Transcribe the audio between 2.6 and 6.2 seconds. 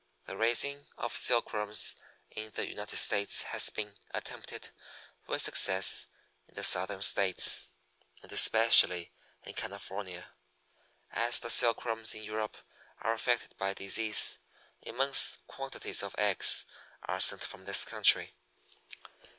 United States has been attempted with success